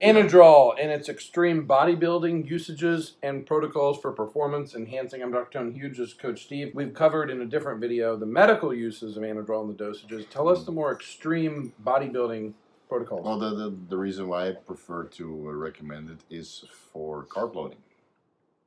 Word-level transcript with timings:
Anadrol 0.00 0.76
and 0.80 0.92
its 0.92 1.08
extreme 1.08 1.66
bodybuilding 1.66 2.48
usages 2.48 3.16
and 3.20 3.44
protocols 3.44 4.00
for 4.00 4.12
performance 4.12 4.72
enhancing. 4.76 5.22
I'm 5.22 5.32
Dr. 5.32 5.58
Tony 5.58 5.72
Huge, 5.76 6.16
Coach 6.18 6.44
Steve. 6.44 6.70
We've 6.72 6.94
covered 6.94 7.30
in 7.30 7.40
a 7.40 7.44
different 7.44 7.80
video 7.80 8.16
the 8.16 8.24
medical 8.24 8.72
uses 8.72 9.16
of 9.16 9.24
Anadrol 9.24 9.68
and 9.68 9.76
the 9.76 9.84
dosages. 9.84 10.30
Tell 10.30 10.48
us 10.48 10.64
the 10.64 10.70
more 10.70 10.92
extreme 10.92 11.72
bodybuilding 11.84 12.52
protocols. 12.88 13.24
Well, 13.24 13.40
the, 13.40 13.50
the, 13.56 13.76
the 13.88 13.96
reason 13.96 14.28
why 14.28 14.50
I 14.50 14.52
prefer 14.52 15.02
to 15.04 15.50
recommend 15.50 16.10
it 16.10 16.20
is 16.30 16.64
for 16.92 17.24
carb 17.24 17.56
loading. 17.56 17.78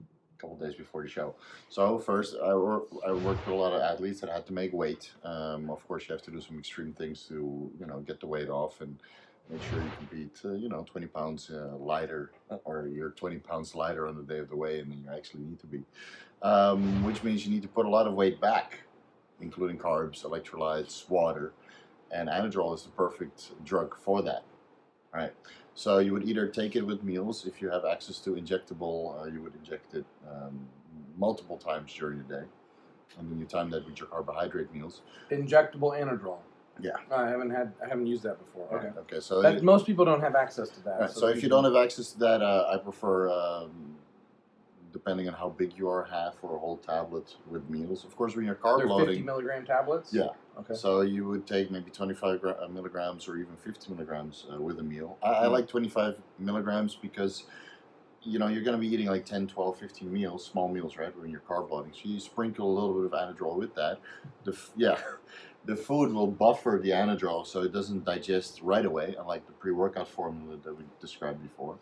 A 0.00 0.40
couple 0.40 0.56
days 0.58 0.76
before 0.76 1.02
the 1.02 1.08
show. 1.08 1.34
So 1.70 1.98
first, 1.98 2.36
I, 2.40 2.54
wor- 2.54 2.86
I 3.04 3.10
worked 3.10 3.44
with 3.46 3.56
a 3.56 3.58
lot 3.58 3.72
of 3.72 3.82
athletes 3.82 4.20
that 4.20 4.30
had 4.30 4.46
to 4.46 4.52
make 4.52 4.72
weight. 4.72 5.10
Um, 5.24 5.70
of 5.70 5.84
course, 5.88 6.04
you 6.08 6.12
have 6.12 6.22
to 6.22 6.30
do 6.30 6.40
some 6.40 6.56
extreme 6.56 6.92
things 6.92 7.22
to 7.28 7.68
you 7.80 7.86
know 7.86 7.98
get 8.00 8.20
the 8.20 8.28
weight 8.28 8.48
off 8.48 8.80
and 8.80 9.00
make 9.50 9.62
sure 9.62 9.78
you 9.82 9.90
can 9.96 10.08
beat 10.10 10.40
uh, 10.44 10.54
you 10.54 10.68
know 10.68 10.84
20 10.90 11.06
pounds 11.06 11.50
uh, 11.50 11.76
lighter 11.76 12.32
or 12.64 12.88
you're 12.88 13.10
20 13.10 13.38
pounds 13.38 13.74
lighter 13.74 14.06
on 14.06 14.16
the 14.16 14.22
day 14.22 14.38
of 14.38 14.48
the 14.48 14.56
weigh 14.56 14.80
than 14.80 14.92
you 14.92 15.10
actually 15.12 15.42
need 15.44 15.60
to 15.60 15.66
be. 15.66 15.82
Um, 16.42 17.02
which 17.04 17.22
means 17.22 17.46
you 17.46 17.52
need 17.52 17.62
to 17.62 17.68
put 17.68 17.86
a 17.86 17.88
lot 17.88 18.06
of 18.06 18.14
weight 18.14 18.40
back, 18.40 18.80
including 19.40 19.78
carbs, 19.78 20.22
electrolytes, 20.24 21.08
water 21.08 21.52
and 22.10 22.28
Anadrol 22.28 22.74
is 22.74 22.82
the 22.82 22.90
perfect 22.90 23.64
drug 23.64 23.96
for 23.98 24.22
that. 24.22 24.44
All 25.14 25.20
right. 25.20 25.32
So 25.74 25.98
you 25.98 26.12
would 26.12 26.28
either 26.28 26.46
take 26.48 26.76
it 26.76 26.82
with 26.82 27.02
meals 27.02 27.46
if 27.46 27.60
you 27.60 27.70
have 27.70 27.84
access 27.84 28.18
to 28.20 28.30
injectable. 28.30 29.20
Uh, 29.20 29.26
you 29.26 29.42
would 29.42 29.54
inject 29.54 29.94
it 29.94 30.04
um, 30.28 30.66
multiple 31.18 31.56
times 31.56 31.92
during 31.92 32.18
the 32.18 32.24
day, 32.24 32.44
and 33.18 33.30
then 33.30 33.38
you 33.38 33.44
time 33.44 33.70
that 33.70 33.84
with 33.86 33.98
your 33.98 34.08
carbohydrate 34.08 34.72
meals. 34.72 35.02
Injectable 35.30 35.98
Anadrol. 36.00 36.38
Yeah. 36.80 36.90
I 37.10 37.28
haven't 37.28 37.50
had. 37.50 37.72
I 37.84 37.88
haven't 37.88 38.06
used 38.06 38.22
that 38.24 38.38
before. 38.38 38.68
Okay. 38.76 38.88
Okay. 39.00 39.20
So, 39.20 39.40
That, 39.42 39.62
most 39.62 39.86
people 39.86 40.04
don't 40.04 40.20
have 40.20 40.34
access 40.34 40.68
to 40.70 40.80
that. 40.84 41.00
right, 41.00 41.10
so 41.10 41.28
if 41.28 41.42
you 41.42 41.48
don't 41.48 41.64
have 41.64 41.76
access 41.76 42.12
to 42.12 42.18
that, 42.20 42.42
uh, 42.42 42.70
I 42.72 42.78
prefer. 42.78 43.30
Um, 43.30 43.92
Depending 44.92 45.28
on 45.28 45.34
how 45.34 45.50
big 45.50 45.76
you 45.76 45.90
are, 45.90 46.04
half 46.04 46.36
or 46.40 46.56
a 46.56 46.58
whole 46.58 46.78
tablet 46.78 47.36
with 47.50 47.68
meals. 47.68 48.02
Of 48.02 48.16
course, 48.16 48.34
when 48.34 48.46
you're 48.46 48.54
carb 48.54 48.78
they're 48.78 48.86
loading, 48.88 49.08
50 49.08 49.22
milligram 49.24 49.66
tablets. 49.66 50.10
Yeah. 50.10 50.28
Okay. 50.58 50.72
So 50.72 51.02
you 51.02 51.28
would 51.28 51.46
take 51.46 51.70
maybe 51.70 51.90
25 51.90 52.40
gra- 52.40 52.56
uh, 52.64 52.68
milligrams 52.68 53.28
or 53.28 53.36
even 53.36 53.56
50 53.56 53.92
milligrams 53.92 54.46
uh, 54.50 54.58
with 54.58 54.78
a 54.78 54.82
meal. 54.82 55.18
I, 55.22 55.28
I 55.32 55.44
Mm. 55.48 55.50
like 55.52 55.68
25 55.68 56.14
milligrams 56.38 56.94
because, 56.96 57.44
you 58.26 58.38
know, 58.38 58.48
you're 58.48 58.62
going 58.62 58.76
to 58.76 58.80
be 58.80 58.92
eating 58.92 59.06
like 59.06 59.24
10, 59.24 59.46
12, 59.46 59.78
15 59.78 60.12
meals, 60.12 60.44
small 60.44 60.68
meals, 60.68 60.96
right, 60.96 61.16
when 61.18 61.30
you're 61.30 61.42
carb 61.48 61.70
loading. 61.70 61.92
So 61.92 62.08
you 62.08 62.20
sprinkle 62.20 62.70
a 62.70 62.74
little 62.74 63.02
bit 63.02 63.12
of 63.12 63.36
Anadrol 63.36 63.56
with 63.56 63.74
that. 63.74 64.00
The 64.44 64.52
f- 64.52 64.70
yeah, 64.76 64.98
the 65.64 65.76
food 65.76 66.12
will 66.12 66.26
buffer 66.26 66.78
the 66.82 66.90
Anadrol 66.90 67.46
so 67.46 67.62
it 67.62 67.72
doesn't 67.72 68.04
digest 68.04 68.60
right 68.62 68.84
away, 68.84 69.14
unlike 69.18 69.46
the 69.46 69.52
pre-workout 69.52 70.08
formula 70.08 70.56
that 70.64 70.76
we 70.76 70.84
described 71.00 71.42
before. 71.42 71.78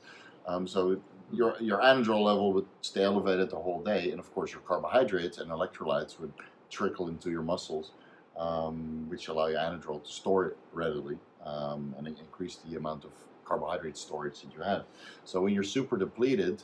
Um, 0.47 0.69
so 0.69 1.01
your 1.33 1.57
your 1.61 1.81
Anadrol 1.81 2.23
level 2.23 2.53
would 2.53 2.67
stay 2.83 3.03
elevated 3.03 3.49
the 3.51 3.57
whole 3.57 3.83
day, 3.83 4.11
and 4.11 4.21
of 4.21 4.33
course 4.35 4.53
your 4.53 4.61
carbohydrates 4.61 5.39
and 5.39 5.51
electrolytes 5.51 6.21
would 6.21 6.33
trickle 6.71 7.09
into 7.09 7.31
your 7.31 7.43
muscles 7.43 7.93
um, 8.37 9.09
which 9.09 9.29
allow 9.29 9.47
your 9.47 9.59
anadrol 9.59 10.03
to 10.03 10.11
store 10.11 10.47
it 10.47 10.57
readily 10.73 11.19
um, 11.45 11.95
and 11.99 12.07
increase 12.07 12.57
the 12.69 12.77
amount 12.77 13.05
of 13.05 13.13
carbohydrate 13.45 13.97
storage 13.97 14.41
that 14.43 14.53
you 14.55 14.63
have. 14.63 14.85
So 15.25 15.41
when 15.41 15.55
you're 15.55 15.63
super 15.63 15.97
depleted, 15.97 16.63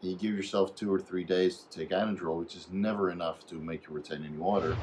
you 0.00 0.16
give 0.16 0.34
yourself 0.34 0.74
two 0.74 0.92
or 0.92 0.98
three 0.98 1.24
days 1.24 1.58
to 1.70 1.78
take 1.78 1.90
anadrol, 1.90 2.38
which 2.40 2.56
is 2.56 2.66
never 2.72 3.10
enough 3.10 3.46
to 3.46 3.54
make 3.56 3.86
you 3.86 3.94
retain 3.94 4.24
any 4.24 4.36
water, 4.36 4.76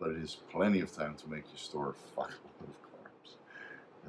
but 0.00 0.10
it 0.10 0.16
is 0.18 0.38
plenty 0.50 0.80
of 0.80 0.92
time 0.92 1.14
to 1.16 1.28
make 1.30 1.44
you 1.52 1.56
store 1.58 1.90
a 1.90 2.20
fuckload 2.20 2.30
of 2.60 2.82
carbs. 2.82 3.36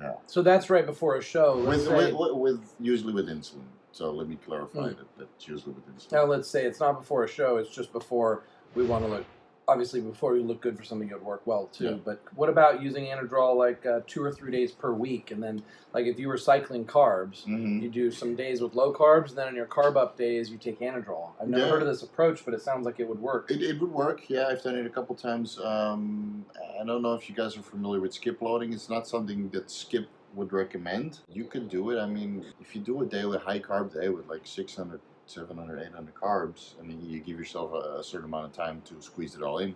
Yeah, 0.02 0.14
So 0.26 0.42
that's 0.42 0.70
right 0.70 0.86
before 0.86 1.16
a 1.18 1.22
show. 1.22 1.58
With, 1.64 1.88
with, 1.90 2.14
with 2.34 2.74
usually 2.80 3.14
with 3.14 3.28
insulin. 3.28 3.66
So 3.92 4.12
let 4.12 4.28
me 4.28 4.38
clarify 4.46 4.90
Mm. 4.90 4.98
that 4.98 5.18
that's 5.18 5.48
usually 5.48 5.74
with 5.74 5.88
insulin. 5.96 6.12
now 6.12 6.26
let's 6.26 6.48
say 6.48 6.66
it's 6.66 6.80
not 6.80 7.00
before 7.00 7.24
a 7.24 7.28
show. 7.28 7.58
It's 7.58 7.70
just 7.74 7.92
before 7.92 8.44
we 8.76 8.84
want 8.86 9.04
to 9.06 9.10
look. 9.10 9.26
Obviously, 9.70 10.00
before 10.00 10.38
you 10.38 10.44
look 10.44 10.62
good 10.62 10.78
for 10.78 10.86
something, 10.86 11.10
it 11.10 11.14
would 11.16 11.24
work 11.24 11.42
well 11.46 11.68
too. 11.68 11.84
Yeah. 11.84 11.94
But 12.06 12.22
what 12.36 12.48
about 12.48 12.82
using 12.82 13.04
Anadrol 13.06 13.58
like 13.58 13.86
uh, 13.86 14.00
two 14.08 14.24
or 14.24 14.32
three 14.32 14.50
days 14.50 14.72
per 14.72 14.94
week, 14.94 15.32
and 15.32 15.44
then 15.44 15.62
like 15.94 16.06
if 16.06 16.18
you 16.18 16.30
were 16.30 16.38
cycling 16.38 16.86
carbs, 16.86 17.44
Mhm. 17.46 17.82
you 17.82 17.90
do 17.90 18.10
some 18.10 18.34
days 18.34 18.62
with 18.62 18.76
low 18.76 18.94
carbs, 18.94 19.30
and 19.30 19.38
then 19.38 19.48
on 19.50 19.56
your 19.56 19.66
carb 19.66 19.98
up 19.98 20.16
days 20.18 20.50
you 20.50 20.58
take 20.58 20.80
Anadrol. 20.80 21.32
I've 21.42 21.50
never 21.50 21.66
Yeah. 21.66 21.70
heard 21.72 21.82
of 21.82 21.88
this 21.90 22.02
approach, 22.02 22.46
but 22.46 22.54
it 22.54 22.62
sounds 22.62 22.86
like 22.86 23.02
it 23.02 23.10
would 23.10 23.20
work. 23.20 23.52
It, 23.52 23.62
it 23.62 23.78
would 23.82 23.92
work, 23.92 24.30
yeah. 24.30 24.48
I've 24.48 24.64
done 24.64 24.76
it 24.78 24.86
a 24.86 24.90
couple 24.90 25.16
times. 25.16 25.60
Um, 25.60 26.46
I 26.80 26.86
don't 26.86 27.02
know 27.02 27.14
if 27.16 27.30
you 27.30 27.36
guys 27.36 27.58
are 27.58 27.62
familiar 27.62 28.00
with 28.00 28.14
skip 28.14 28.42
loading. 28.42 28.72
It's 28.72 28.90
not 28.90 29.06
something 29.06 29.50
that 29.50 29.70
Skip 29.70 30.08
would 30.34 30.54
recommend. 30.54 31.20
You 31.30 31.44
could 31.44 31.68
do 31.68 31.90
it. 31.90 32.00
I 32.00 32.06
mean, 32.06 32.46
if 32.62 32.74
you 32.74 32.80
do 32.82 33.02
a 33.02 33.06
day 33.06 33.26
with 33.26 33.42
high 33.42 33.60
carb 33.60 33.94
day 33.94 34.08
with 34.08 34.28
like 34.30 34.46
600, 34.48 35.02
700, 35.38 35.82
800 35.88 36.16
carbs, 36.16 36.80
and 36.80 36.92
you 37.04 37.20
give 37.20 37.38
yourself 37.38 37.72
a, 37.74 38.00
a 38.00 38.04
certain 38.04 38.26
amount 38.26 38.46
of 38.46 38.54
time 38.54 38.82
to 38.86 39.02
squeeze 39.02 39.36
it 39.36 39.42
all 39.44 39.60
in, 39.60 39.76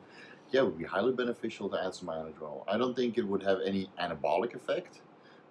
yeah, 0.51 0.61
it 0.61 0.63
would 0.65 0.77
be 0.77 0.83
highly 0.85 1.13
beneficial 1.13 1.69
to 1.69 1.77
add 1.83 1.93
some 1.93 2.07
Anadrol. 2.09 2.63
I 2.67 2.77
don't 2.77 2.95
think 2.95 3.17
it 3.17 3.27
would 3.27 3.43
have 3.43 3.59
any 3.65 3.89
anabolic 3.99 4.55
effect, 4.55 5.01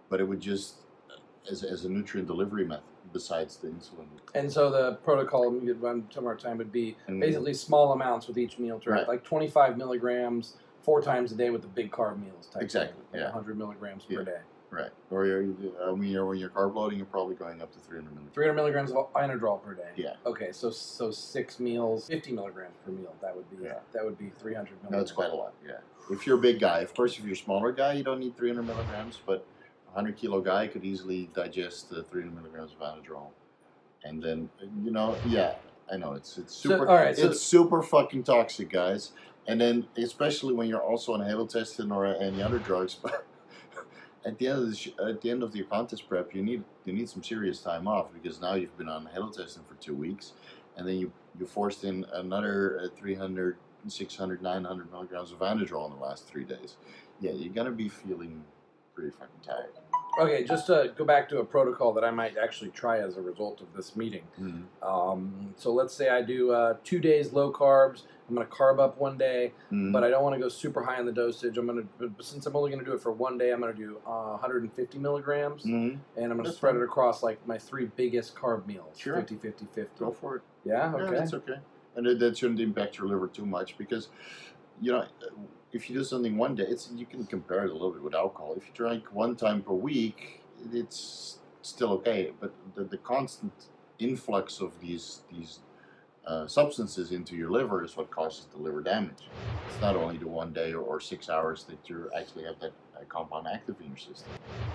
but 0.09 0.21
it 0.21 0.25
would 0.25 0.41
just, 0.41 0.77
uh, 1.11 1.51
as, 1.51 1.63
as 1.65 1.85
a 1.85 1.89
nutrient 1.89 2.27
delivery 2.27 2.67
method, 2.67 2.85
besides 3.13 3.57
the 3.57 3.69
insulin. 3.69 4.07
And 4.35 4.51
so 4.51 4.71
the 4.71 4.95
protocol 5.05 5.51
could 5.53 5.81
run 5.81 6.07
some 6.11 6.25
more 6.25 6.37
time 6.37 6.59
would 6.59 6.73
be 6.73 6.97
And- 7.07 7.21
basically 7.21 7.55
small 7.55 7.93
amounts 7.93 8.27
with 8.27 8.39
each 8.39 8.59
meal? 8.59 8.81
Right. 8.87 9.07
Like 9.09 9.23
25 9.25 9.77
milligrams 9.79 10.57
four 10.83 11.03
times 11.03 11.33
a 11.33 11.35
day 11.35 11.51
with 11.51 11.63
the 11.63 11.69
big 11.69 11.91
carb 11.91 12.19
meals. 12.23 12.49
Type 12.49 12.63
Exactly, 12.63 12.95
thing, 13.13 13.21
like 13.21 13.21
yeah. 13.21 13.35
100 13.35 13.57
milligrams 13.59 14.05
Yeah. 14.09 14.19
per 14.19 14.25
day. 14.25 14.39
Right. 14.71 14.91
Or 15.11 15.27
you're, 15.27 15.43
uh, 15.83 15.93
I 15.93 15.95
mean, 15.97 16.11
you're, 16.11 16.25
when 16.27 16.39
you're 16.39 16.49
carb 16.51 16.75
loading, 16.75 16.99
you're 16.99 17.07
probably 17.07 17.35
going 17.35 17.61
up 17.61 17.73
to 17.73 17.79
300 17.81 18.05
milligrams. 18.13 18.35
300 18.35 18.55
milligrams 18.55 18.91
of 18.93 19.13
Anadrol 19.15 19.61
per 19.63 19.75
day. 19.75 19.91
Yeah. 19.97 20.15
Okay, 20.25 20.53
so 20.53 20.71
so 20.71 21.11
six 21.11 21.59
meals, 21.59 22.07
50 22.07 22.33
milligrams 22.33 22.75
per 22.85 22.93
meal. 22.93 23.13
That 23.21 23.35
would 23.35 23.51
be 23.51 23.65
Yeah. 23.65 23.81
that 23.93 24.05
would 24.05 24.17
be 24.17 24.31
300 24.39 24.71
milligrams. 24.83 25.03
It's 25.03 25.13
quite 25.13 25.31
a 25.31 25.35
lot. 25.35 25.55
Yeah. 25.67 25.79
If 26.11 26.27
you're 26.27 26.39
a 26.39 26.41
big 26.41 26.59
guy, 26.59 26.81
of 26.81 26.93
course, 26.95 27.17
if 27.19 27.25
you're 27.25 27.35
a 27.35 27.37
smaller 27.37 27.71
guy, 27.73 27.93
you 27.93 28.03
don't 28.03 28.19
need 28.19 28.37
300 28.37 28.63
milligrams, 28.65 29.19
but 29.25 29.47
a 29.89 29.95
100 29.95 30.17
kilo 30.17 30.41
guy 30.41 30.67
could 30.67 30.85
easily 30.85 31.31
digest 31.35 31.89
the 31.91 32.03
300 32.05 32.35
milligrams 32.35 32.73
of 32.73 32.79
Anadrol. 32.81 33.29
And 34.03 34.21
then, 34.23 34.49
you 34.85 34.91
know, 34.91 35.17
yeah, 35.27 35.55
I 35.93 35.97
know 35.99 36.15
it's 36.15 36.37
it's 36.39 36.55
So, 36.55 36.71
super. 36.71 36.89
all 36.89 36.97
right, 36.97 37.17
so- 37.17 37.29
it's 37.31 37.41
super 37.41 37.81
fucking 37.83 38.25
toxic, 38.25 38.71
guys. 38.71 39.13
And 39.47 39.61
then, 39.61 39.87
especially 39.97 40.53
when 40.55 40.69
you're 40.69 40.83
also 40.83 41.13
on 41.15 41.21
halotestin 41.21 41.95
or 41.95 42.07
any 42.07 42.43
other 42.43 42.59
drugs, 42.59 42.95
but 43.03 43.25
at 44.25 44.39
the 44.39 44.49
end 44.49 44.59
of 44.59 44.71
the 44.71 44.95
at 45.09 45.21
the 45.21 45.31
end 45.31 45.43
of 45.43 45.55
your 45.57 45.67
contest 45.67 46.09
prep, 46.09 46.35
you 46.35 46.43
need 46.43 46.63
you 46.85 46.93
need 46.93 47.09
some 47.09 47.23
serious 47.23 47.61
time 47.61 47.89
off 47.89 48.09
because 48.13 48.41
now 48.41 48.55
you've 48.55 48.77
been 48.77 48.89
on 48.89 49.09
halotestin 49.15 49.67
for 49.67 49.75
two 49.81 49.95
weeks, 49.95 50.33
and 50.77 50.87
then 50.87 50.97
you 50.97 51.13
you 51.39 51.47
forced 51.47 51.85
in 51.85 52.05
another 52.13 52.81
uh, 52.85 52.99
300, 52.99 53.57
600, 53.87 54.43
900 54.43 54.91
milligrams 54.91 55.33
of 55.33 55.39
Anadrol 55.39 55.91
in 55.91 55.99
the 55.99 56.05
last 56.05 56.27
three 56.27 56.45
days. 56.45 56.77
Yeah, 57.21 57.33
you're 57.33 57.53
gonna 57.53 57.71
be 57.71 57.89
feeling 57.89 58.45
pretty 58.95 59.11
fucking 59.11 59.41
tired. 59.43 59.73
Okay, 60.21 60.45
just 60.45 60.67
to 60.67 60.93
go 60.97 61.05
back 61.05 61.29
to 61.31 61.39
a 61.39 61.45
protocol 61.45 61.93
that 61.95 62.05
I 62.05 62.11
might 62.11 62.37
actually 62.37 62.71
try 62.71 62.99
as 63.01 63.17
a 63.17 63.21
result 63.23 63.61
of 63.61 63.69
this 63.75 63.97
meeting. 63.97 64.23
Mm-hmm. 64.41 64.87
Um, 64.89 65.55
so 65.57 65.73
let's 65.73 65.95
say 65.95 66.09
I 66.11 66.21
do 66.23 66.51
uh, 66.53 66.77
two 66.85 66.99
days 66.99 67.33
low 67.33 67.53
carbs. 67.53 68.03
I'm 68.29 68.35
going 68.37 68.47
to 68.47 68.53
carb 68.53 68.79
up 68.79 68.99
one 68.99 69.17
day, 69.19 69.53
Mm-hmm. 69.73 69.93
but 69.93 70.05
I 70.05 70.11
don't 70.11 70.23
want 70.23 70.35
to 70.37 70.41
go 70.41 70.49
super 70.49 70.83
high 70.85 70.99
on 70.99 71.07
the 71.07 71.13
dosage. 71.13 71.57
I'm 71.59 71.67
going 71.67 71.89
to, 72.01 72.11
since 72.21 72.47
I'm 72.47 72.55
only 72.55 72.71
going 72.71 72.85
to 72.85 72.89
do 72.89 72.95
it 72.95 73.01
for 73.03 73.11
one 73.13 73.39
day, 73.39 73.51
I'm 73.51 73.61
going 73.61 73.75
to 73.75 73.79
do 73.79 73.99
uh, 74.07 74.31
150 74.39 74.99
milligrams, 74.99 75.65
Mhm. 75.65 75.99
and 76.17 76.25
I'm 76.27 76.37
going 76.37 76.45
to 76.45 76.53
spread 76.53 76.75
fine. 76.75 76.83
it 76.83 76.85
across 76.85 77.23
like 77.23 77.45
my 77.47 77.59
three 77.59 77.87
biggest 77.97 78.35
carb 78.37 78.67
meals 78.67 78.97
Sure. 78.99 79.17
50, 79.17 79.37
50, 79.37 79.67
50. 79.75 79.91
Go 79.99 80.13
for 80.13 80.37
it. 80.37 80.43
Yeah, 80.65 80.91
Yeah, 80.97 81.03
okay. 81.05 81.17
that's 81.17 81.35
okay. 81.35 81.59
And 81.97 82.07
that, 82.07 82.19
that 82.21 82.37
shouldn't 82.39 82.61
impact 82.61 82.99
your 82.99 83.09
liver 83.09 83.27
too 83.27 83.47
much 83.47 83.77
because, 83.79 84.09
you 84.81 84.93
know, 84.93 85.05
if 85.73 85.89
you 85.89 85.97
do 85.97 86.05
something 86.05 86.37
one 86.37 86.55
day, 86.55 86.65
it's 86.65 86.91
you 86.95 87.07
can 87.07 87.27
compare 87.27 87.65
it 87.65 87.71
a 87.71 87.73
little 87.73 87.93
bit 87.93 88.03
with 88.03 88.15
alcohol. 88.15 88.55
If 88.57 88.67
you 88.67 88.73
drink 88.75 89.05
one 89.13 89.37
time 89.37 89.63
per 89.63 89.73
week, 89.73 90.43
it's 90.73 91.39
still 91.63 91.93
okay. 91.93 92.33
But 92.41 92.53
the, 92.75 92.85
the 92.85 92.99
constant 92.99 93.53
influx 93.99 94.61
of 94.61 94.73
these 94.81 95.23
these 95.31 95.61
uh, 96.27 96.47
substances 96.47 97.13
into 97.13 97.37
your 97.37 97.51
liver 97.51 97.85
is 97.85 97.97
what 97.97 98.11
causes 98.11 98.47
the 98.53 98.59
liver 98.59 98.83
damage. 98.83 99.29
It's 99.69 99.81
not 99.81 99.97
only 99.97 100.17
the 100.19 100.29
one 100.29 100.53
day 100.53 100.73
or, 100.73 100.83
or 100.83 101.01
six 101.01 101.29
hours 101.29 101.65
that 101.65 101.79
you 101.89 102.11
actually 102.17 102.45
have 102.45 102.59
that 102.61 102.73
uh, 102.97 103.05
compound 103.09 103.47
active 103.53 103.77
in 103.81 103.89
your 103.89 103.97
system. 103.97 104.29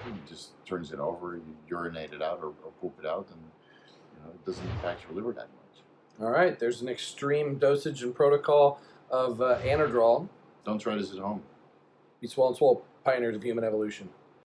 It 0.07 0.27
just 0.27 0.51
turns 0.65 0.91
it 0.91 0.99
over, 0.99 1.35
you 1.35 1.55
urinate 1.69 2.13
it 2.13 2.21
out 2.21 2.39
or, 2.41 2.53
or 2.63 2.71
poop 2.81 2.95
it 2.99 3.05
out, 3.05 3.27
and 3.31 3.41
you 3.41 4.23
know, 4.23 4.31
it 4.31 4.45
doesn't 4.45 4.67
impact 4.71 5.03
your 5.03 5.15
liver 5.15 5.33
that 5.33 5.47
much. 5.47 6.21
All 6.21 6.31
right, 6.31 6.57
there's 6.57 6.81
an 6.81 6.89
extreme 6.89 7.57
dosage 7.57 8.01
and 8.01 8.15
protocol 8.15 8.81
of 9.09 9.41
uh, 9.41 9.59
Anadrol. 9.59 10.27
Don't 10.65 10.79
try 10.79 10.95
this 10.95 11.11
at 11.11 11.19
home. 11.19 11.43
Be 12.21 12.27
swole 12.27 12.47
and 12.49 12.57
swole, 12.57 12.85
pioneers 13.03 13.35
of 13.35 13.43
human 13.43 13.63
evolution. 13.63 14.09